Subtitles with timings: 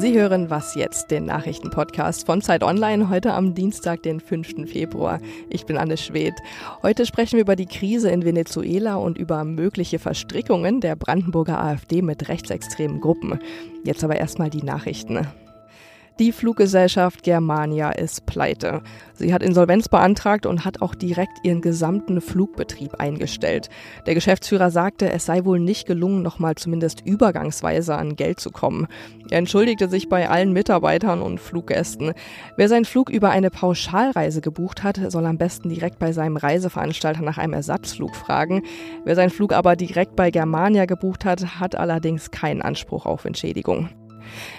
[0.00, 4.66] Sie hören Was jetzt, den Nachrichtenpodcast von Zeit Online, heute am Dienstag, den 5.
[4.66, 5.20] Februar.
[5.50, 6.32] Ich bin Anne Schwedt.
[6.82, 12.00] Heute sprechen wir über die Krise in Venezuela und über mögliche Verstrickungen der Brandenburger AfD
[12.00, 13.40] mit rechtsextremen Gruppen.
[13.84, 15.26] Jetzt aber erstmal die Nachrichten.
[16.18, 18.82] Die Fluggesellschaft Germania ist pleite.
[19.14, 23.70] Sie hat Insolvenz beantragt und hat auch direkt ihren gesamten Flugbetrieb eingestellt.
[24.06, 28.86] Der Geschäftsführer sagte, es sei wohl nicht gelungen, nochmal zumindest übergangsweise an Geld zu kommen.
[29.30, 32.12] Er entschuldigte sich bei allen Mitarbeitern und Fluggästen.
[32.56, 37.22] Wer seinen Flug über eine Pauschalreise gebucht hat, soll am besten direkt bei seinem Reiseveranstalter
[37.22, 38.62] nach einem Ersatzflug fragen.
[39.04, 43.88] Wer seinen Flug aber direkt bei Germania gebucht hat, hat allerdings keinen Anspruch auf Entschädigung.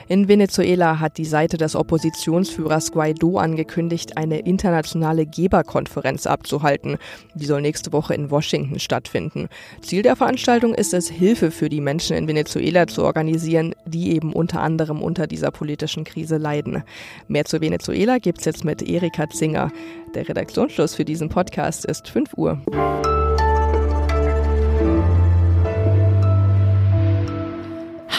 [0.07, 6.97] In Venezuela hat die Seite des Oppositionsführers Guaido angekündigt, eine internationale Geberkonferenz abzuhalten.
[7.33, 9.47] Die soll nächste Woche in Washington stattfinden.
[9.81, 14.33] Ziel der Veranstaltung ist es, Hilfe für die Menschen in Venezuela zu organisieren, die eben
[14.33, 16.83] unter anderem unter dieser politischen Krise leiden.
[17.27, 19.71] Mehr zu Venezuela gibt's jetzt mit Erika Zinger.
[20.15, 23.20] Der Redaktionsschluss für diesen Podcast ist 5 Uhr.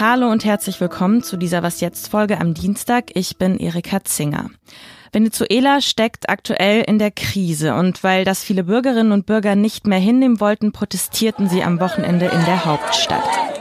[0.05, 3.13] Hallo und herzlich willkommen zu dieser Was jetzt Folge am Dienstag.
[3.15, 4.51] Ich bin Erika Zinger.
[5.13, 10.01] Venezuela steckt aktuell in der Krise und weil das viele Bürgerinnen und Bürger nicht mehr
[10.01, 13.52] hinnehmen wollten, protestierten sie am Wochenende in der Hauptstadt.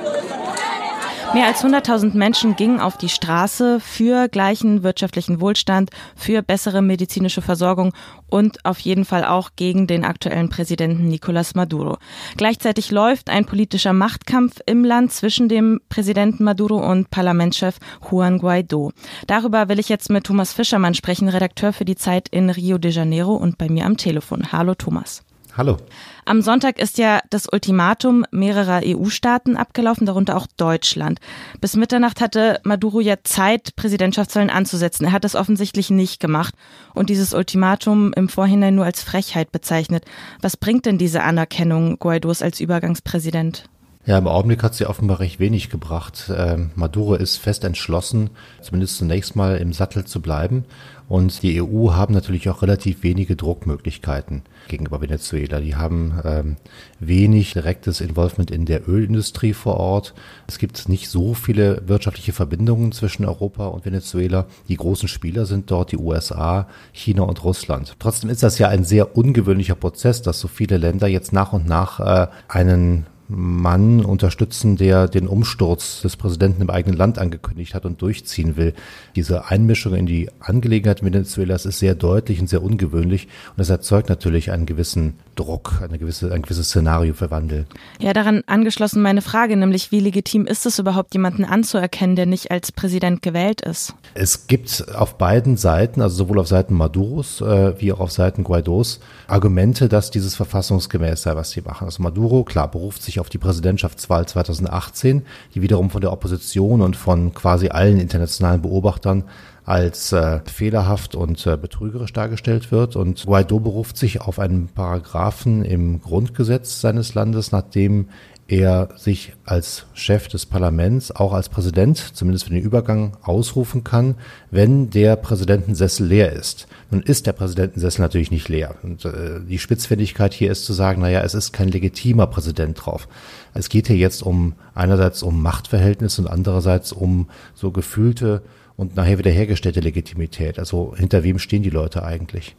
[1.34, 7.42] Mehr als 100.000 Menschen gingen auf die Straße für gleichen wirtschaftlichen Wohlstand, für bessere medizinische
[7.42, 7.94] Versorgung
[8.28, 12.00] und auf jeden Fall auch gegen den aktuellen Präsidenten Nicolás Maduro.
[12.36, 17.78] Gleichzeitig läuft ein politischer Machtkampf im Land zwischen dem Präsidenten Maduro und Parlamentschef
[18.12, 18.92] Juan Guaido.
[19.28, 22.92] Darüber will ich jetzt mit Thomas Fischermann sprechen, Redakteur für die Zeit in Rio de
[22.92, 24.52] Janeiro und bei mir am Telefon.
[24.52, 25.24] Hallo Thomas.
[25.58, 25.78] Hallo.
[26.24, 31.20] Am Sonntag ist ja das Ultimatum mehrerer EU-Staaten abgelaufen, darunter auch Deutschland.
[31.60, 35.06] Bis Mitternacht hatte Maduro ja Zeit, Präsidentschaftswahlen anzusetzen.
[35.06, 36.56] Er hat das offensichtlich nicht gemacht
[36.94, 40.06] und dieses Ultimatum im Vorhinein nur als Frechheit bezeichnet.
[40.42, 43.66] Was bringt denn diese Anerkennung Guaidos als Übergangspräsident?
[44.04, 46.32] Ja, im Augenblick hat sie offenbar recht wenig gebracht.
[46.36, 50.66] Ähm, Maduro ist fest entschlossen, zumindest zunächst mal im Sattel zu bleiben.
[51.08, 55.60] Und die EU haben natürlich auch relativ wenige Druckmöglichkeiten gegenüber Venezuela.
[55.60, 56.56] Die haben ähm,
[57.00, 60.16] wenig direktes Involvement in der Ölindustrie vor Ort.
[60.48, 64.48] Es gibt nicht so viele wirtschaftliche Verbindungen zwischen Europa und Venezuela.
[64.68, 67.98] Die großen Spieler sind dort die USA, China und Russland.
[68.00, 71.68] Trotzdem ist das ja ein sehr ungewöhnlicher Prozess, dass so viele Länder jetzt nach und
[71.68, 77.86] nach äh, einen Mann unterstützen, der den Umsturz des Präsidenten im eigenen Land angekündigt hat
[77.86, 78.74] und durchziehen will.
[79.16, 84.10] Diese Einmischung in die Angelegenheit Venezuelas ist sehr deutlich und sehr ungewöhnlich und es erzeugt
[84.10, 87.66] natürlich einen gewissen Druck, eine gewisse, ein gewisses Szenario für Wandel.
[88.00, 92.52] Ja, daran angeschlossen meine Frage, nämlich wie legitim ist es überhaupt, jemanden anzuerkennen, der nicht
[92.52, 93.96] als Präsident gewählt ist?
[94.14, 98.44] Es gibt auf beiden Seiten, also sowohl auf Seiten Maduros äh, wie auch auf Seiten
[98.44, 101.86] Guaidos, Argumente, dass dieses verfassungsgemäß sei, was sie machen.
[101.86, 105.22] Also Maduro, klar, beruft sich auf die Präsidentschaftswahl 2018,
[105.56, 109.24] die wiederum von der Opposition und von quasi allen internationalen Beobachtern
[109.64, 112.96] als äh, fehlerhaft und äh, betrügerisch dargestellt wird.
[112.96, 118.10] Und Guaido beruft sich auf einen Paragraphen im Grundgesetz seines Landes, nachdem
[118.52, 124.16] er sich als Chef des Parlaments, auch als Präsident, zumindest für den Übergang, ausrufen kann,
[124.52, 126.68] wenn der Präsidentensessel leer ist.
[126.90, 128.76] Nun ist der Präsidentensessel natürlich nicht leer.
[128.84, 133.08] Und äh, die Spitzfindigkeit hier ist zu sagen, naja, es ist kein legitimer Präsident drauf.
[133.54, 138.42] Es geht hier jetzt um einerseits um Machtverhältnisse und andererseits um so gefühlte
[138.82, 140.58] und nachher wiederhergestellte Legitimität.
[140.58, 142.56] Also hinter wem stehen die Leute eigentlich?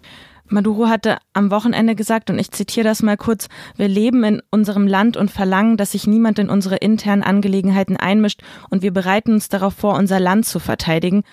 [0.47, 4.87] Maduro hatte am Wochenende gesagt, und ich zitiere das mal kurz, wir leben in unserem
[4.87, 9.49] Land und verlangen, dass sich niemand in unsere internen Angelegenheiten einmischt und wir bereiten uns
[9.49, 11.25] darauf vor, unser Land zu verteidigen.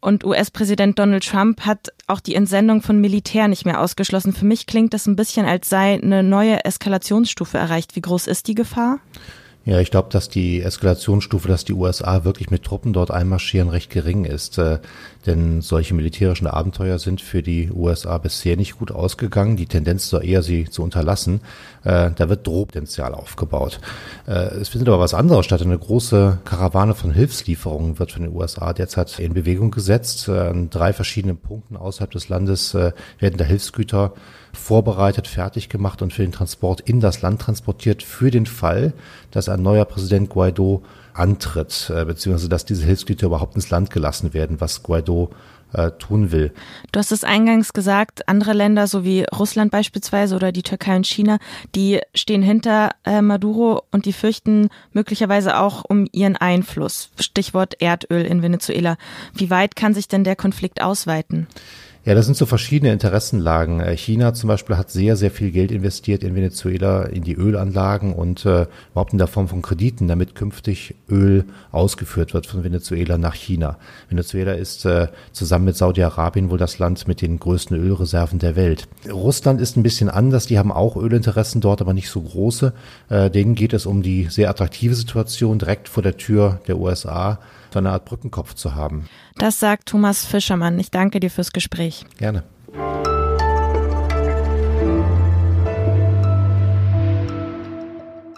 [0.00, 4.32] Und US-Präsident Donald Trump hat auch die Entsendung von Militär nicht mehr ausgeschlossen.
[4.32, 7.96] Für mich klingt das ein bisschen, als sei eine neue Eskalationsstufe erreicht.
[7.96, 9.00] Wie groß ist die Gefahr?
[9.66, 13.90] Ja, ich glaube, dass die Eskalationsstufe, dass die USA wirklich mit Truppen dort einmarschieren, recht
[13.90, 14.58] gering ist.
[14.58, 14.78] Äh,
[15.26, 19.56] denn solche militärischen Abenteuer sind für die USA bisher nicht gut ausgegangen.
[19.56, 21.40] Die Tendenz soll eher, sie zu unterlassen.
[21.82, 23.80] Äh, da wird Drohpotenzial aufgebaut.
[24.28, 25.62] Äh, es findet aber was anderes statt.
[25.62, 30.28] Eine große Karawane von Hilfslieferungen wird von den USA derzeit in Bewegung gesetzt.
[30.28, 34.12] Äh, an drei verschiedenen Punkten außerhalb des Landes äh, werden da Hilfsgüter
[34.56, 38.92] vorbereitet, fertig gemacht und für den Transport in das Land transportiert, für den Fall,
[39.30, 40.82] dass ein neuer Präsident Guaido
[41.14, 45.30] antritt, äh, beziehungsweise dass diese Hilfsgüter überhaupt ins Land gelassen werden, was Guaido
[45.72, 46.52] äh, tun will.
[46.92, 51.06] Du hast es eingangs gesagt, andere Länder, so wie Russland beispielsweise oder die Türkei und
[51.06, 51.38] China,
[51.74, 57.10] die stehen hinter äh, Maduro und die fürchten möglicherweise auch um ihren Einfluss.
[57.18, 58.96] Stichwort Erdöl in Venezuela.
[59.34, 61.46] Wie weit kann sich denn der Konflikt ausweiten?
[62.06, 63.80] Ja, das sind so verschiedene Interessenlagen.
[63.80, 68.12] Äh, China zum Beispiel hat sehr, sehr viel Geld investiert in Venezuela, in die Ölanlagen
[68.12, 73.18] und äh, überhaupt in der Form von Krediten, damit künftig Öl ausgeführt wird von Venezuela
[73.18, 73.76] nach China.
[74.08, 78.86] Venezuela ist äh, zusammen mit Saudi-Arabien wohl das Land mit den größten Ölreserven der Welt.
[79.10, 82.72] Russland ist ein bisschen anders, die haben auch Ölinteressen dort, aber nicht so große.
[83.08, 87.40] Äh, denen geht es um die sehr attraktive Situation direkt vor der Tür der USA
[87.76, 89.06] so eine Art Brückenkopf zu haben.
[89.36, 90.78] Das sagt Thomas Fischermann.
[90.78, 92.06] Ich danke dir fürs Gespräch.
[92.16, 92.42] Gerne.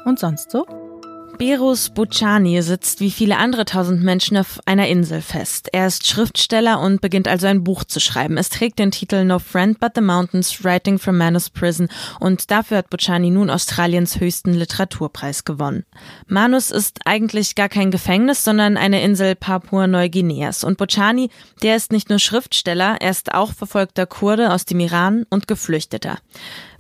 [0.05, 0.67] Und sonst so?
[1.39, 5.69] Berus Bucani sitzt wie viele andere tausend Menschen auf einer Insel fest.
[5.73, 8.37] Er ist Schriftsteller und beginnt also ein Buch zu schreiben.
[8.37, 11.89] Es trägt den Titel No Friend But the Mountains, Writing from Manus Prison
[12.19, 15.85] und dafür hat Bucani nun Australiens höchsten Literaturpreis gewonnen.
[16.27, 20.65] Manus ist eigentlich gar kein Gefängnis, sondern eine Insel Papua-Neuguineas.
[20.65, 21.31] Und Bucani,
[21.63, 26.19] der ist nicht nur Schriftsteller, er ist auch verfolgter Kurde aus dem Iran und Geflüchteter.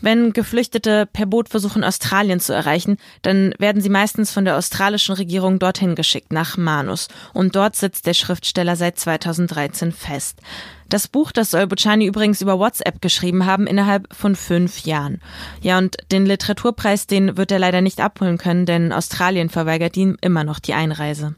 [0.00, 5.15] Wenn Geflüchtete per Boot versuchen, Australien zu erreichen, dann werden sie meistens von der australischen
[5.17, 7.09] Regierung dorthin geschickt, nach Manus.
[7.35, 10.41] Und dort sitzt der Schriftsteller seit 2013 fest.
[10.89, 15.21] Das Buch, das soll Bucciani übrigens über WhatsApp geschrieben haben, innerhalb von fünf Jahren.
[15.61, 20.17] Ja, und den Literaturpreis, den wird er leider nicht abholen können, denn Australien verweigert ihm
[20.23, 21.35] immer noch die Einreise.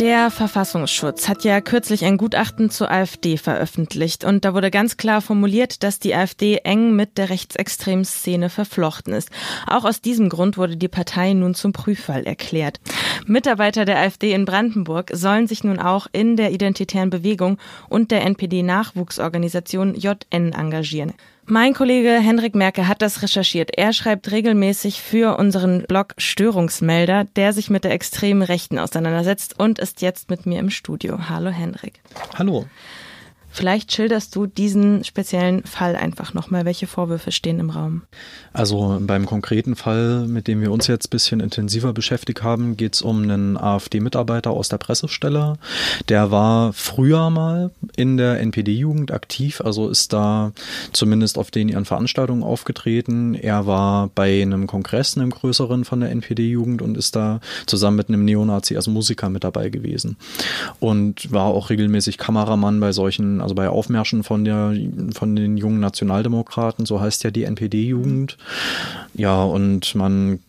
[0.00, 5.20] Der Verfassungsschutz hat ja kürzlich ein Gutachten zur AfD veröffentlicht und da wurde ganz klar
[5.20, 9.28] formuliert, dass die AfD eng mit der rechtsextremen Szene verflochten ist.
[9.66, 12.80] Auch aus diesem Grund wurde die Partei nun zum Prüffall erklärt.
[13.26, 17.58] Mitarbeiter der AfD in Brandenburg sollen sich nun auch in der identitären Bewegung
[17.88, 21.12] und der NPD-Nachwuchsorganisation JN engagieren.
[21.46, 23.76] Mein Kollege Hendrik Merke hat das recherchiert.
[23.76, 29.80] Er schreibt regelmäßig für unseren Blog Störungsmelder, der sich mit der extremen Rechten auseinandersetzt und
[29.80, 31.28] ist jetzt mit mir im Studio.
[31.28, 32.00] Hallo Hendrik.
[32.38, 32.66] Hallo.
[33.52, 36.64] Vielleicht schilderst du diesen speziellen Fall einfach nochmal.
[36.64, 38.02] Welche Vorwürfe stehen im Raum?
[38.52, 42.94] Also beim konkreten Fall, mit dem wir uns jetzt ein bisschen intensiver beschäftigt haben, geht
[42.94, 45.54] es um einen AfD-Mitarbeiter aus der Pressestelle.
[46.08, 50.52] Der war früher mal in der NPD-Jugend aktiv, also ist da
[50.92, 53.34] zumindest auf den ihren Veranstaltungen aufgetreten.
[53.34, 58.08] Er war bei einem Kongress, einem größeren von der NPD-Jugend und ist da zusammen mit
[58.08, 60.16] einem Neonazi als Musiker mit dabei gewesen.
[60.78, 64.74] Und war auch regelmäßig Kameramann bei solchen also bei Aufmärschen von der,
[65.12, 68.36] von den jungen Nationaldemokraten, so heißt ja die NPD-Jugend.
[69.14, 70.40] Ja, und man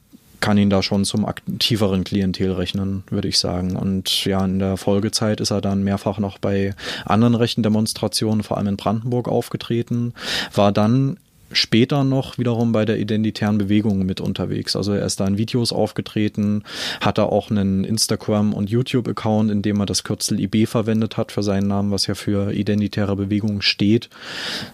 [0.42, 3.76] kann ihn da schon zum aktiveren Klientel rechnen, würde ich sagen.
[3.76, 6.74] Und ja, in der Folgezeit ist er dann mehrfach noch bei
[7.06, 10.14] anderen rechten Demonstrationen, vor allem in Brandenburg, aufgetreten,
[10.54, 11.18] war dann
[11.54, 14.76] später noch wiederum bei der identitären Bewegung mit unterwegs.
[14.76, 16.64] Also er ist da in Videos aufgetreten,
[17.02, 21.44] hatte auch einen Instagram- und YouTube-Account, in dem er das Kürzel IB verwendet hat für
[21.44, 24.10] seinen Namen, was ja für identitäre Bewegung steht.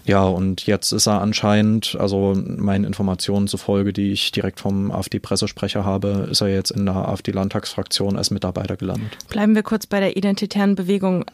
[0.04, 5.84] Ja, und jetzt ist er anscheinend, also meinen Informationen zufolge, die ich direkt vom AfD-Pressesprecher
[5.84, 9.16] habe, ist er jetzt in der AfD-Landtagsfraktion als Mitarbeiter gelandet.
[9.28, 11.24] Bleiben wir kurz bei der identitären Bewegung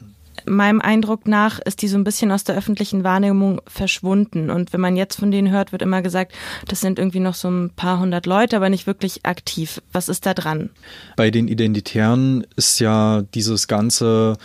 [0.46, 4.50] meinem Eindruck nach ist die so ein bisschen aus der öffentlichen Wahrnehmung verschwunden.
[4.50, 6.32] Und wenn man jetzt von denen hört, wird immer gesagt,
[6.68, 9.80] das sind irgendwie noch so ein paar hundert Leute, aber nicht wirklich aktiv.
[9.92, 10.70] Was ist da dran?
[11.16, 14.36] Bei den Identitären ist ja dieses ganze,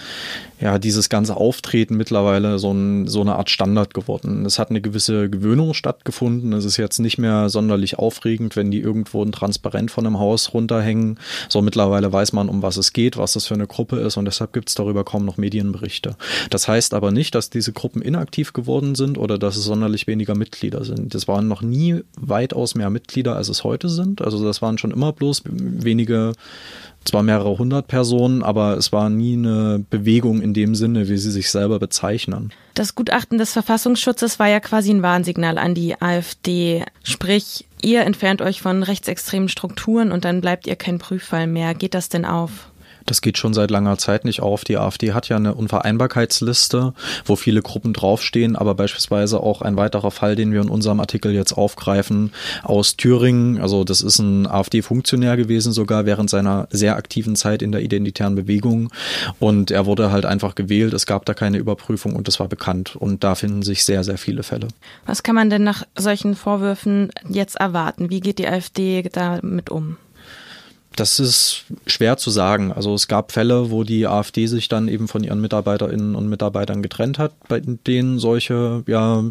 [0.59, 4.45] ja, dieses ganze Auftreten mittlerweile so, ein, so eine Art Standard geworden.
[4.45, 6.53] Es hat eine gewisse Gewöhnung stattgefunden.
[6.53, 10.53] Es ist jetzt nicht mehr sonderlich aufregend, wenn die irgendwo ein Transparent von einem Haus
[10.53, 11.19] runterhängen.
[11.49, 14.25] So mittlerweile weiß man, um was es geht, was das für eine Gruppe ist und
[14.25, 15.78] deshalb gibt es darüber kaum noch Medienberichte.
[15.79, 16.15] Berichte.
[16.49, 20.35] Das heißt aber nicht, dass diese Gruppen inaktiv geworden sind oder dass es sonderlich weniger
[20.35, 21.15] Mitglieder sind.
[21.15, 24.21] Es waren noch nie weitaus mehr Mitglieder, als es heute sind.
[24.21, 26.33] Also das waren schon immer bloß wenige
[27.05, 31.31] zwar mehrere hundert Personen, aber es war nie eine Bewegung in dem Sinne, wie sie
[31.31, 32.51] sich selber bezeichnen.
[32.73, 36.83] Das Gutachten des Verfassungsschutzes war ja quasi ein Warnsignal an die AfD.
[37.03, 41.73] Sprich, ihr entfernt euch von rechtsextremen Strukturen und dann bleibt ihr kein Prüffall mehr.
[41.73, 42.69] Geht das denn auf?
[43.05, 44.63] Das geht schon seit langer Zeit nicht auf.
[44.63, 46.93] Die AfD hat ja eine Unvereinbarkeitsliste,
[47.25, 51.33] wo viele Gruppen draufstehen, aber beispielsweise auch ein weiterer Fall, den wir in unserem Artikel
[51.33, 52.31] jetzt aufgreifen,
[52.63, 53.59] aus Thüringen.
[53.59, 58.35] Also das ist ein AfD-Funktionär gewesen, sogar während seiner sehr aktiven Zeit in der identitären
[58.35, 58.89] Bewegung.
[59.39, 60.93] Und er wurde halt einfach gewählt.
[60.93, 62.95] Es gab da keine Überprüfung und das war bekannt.
[62.95, 64.67] Und da finden sich sehr, sehr viele Fälle.
[65.05, 68.09] Was kann man denn nach solchen Vorwürfen jetzt erwarten?
[68.09, 69.97] Wie geht die AfD damit um?
[70.99, 72.73] Das ist schwer zu sagen.
[72.73, 76.81] Also es gab Fälle, wo die AfD sich dann eben von ihren Mitarbeiterinnen und Mitarbeitern
[76.81, 79.23] getrennt hat, bei denen solche ja,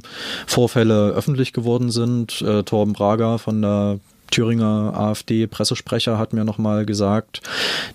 [0.46, 2.40] Vorfälle öffentlich geworden sind.
[2.40, 7.42] Äh, Torben Brager von der Thüringer AfD-Pressesprecher hat mir nochmal gesagt,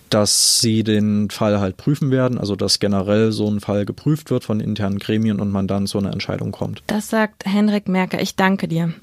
[0.10, 4.44] dass sie den Fall halt prüfen werden, also dass generell so ein Fall geprüft wird
[4.44, 6.84] von internen Gremien und man dann zu einer Entscheidung kommt.
[6.88, 8.22] Das sagt Henrik Merker.
[8.22, 8.94] Ich danke dir.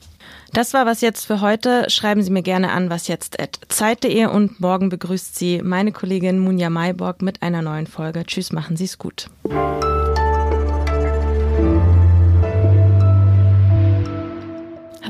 [0.52, 1.88] Das war was jetzt für heute.
[1.88, 7.42] Schreiben Sie mir gerne an wasjetzt.zeit.de und morgen begrüßt Sie meine Kollegin Munja Mayborg mit
[7.42, 8.24] einer neuen Folge.
[8.24, 9.30] Tschüss, machen Sie es gut.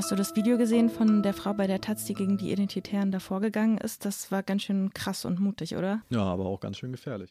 [0.00, 3.12] Hast du das Video gesehen von der Frau bei der Taz, die gegen die Identitären
[3.12, 4.06] davor gegangen ist?
[4.06, 6.00] Das war ganz schön krass und mutig, oder?
[6.08, 7.28] Ja, aber auch ganz schön gefährlich.